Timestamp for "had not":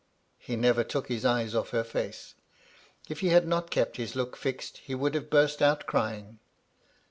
3.29-3.69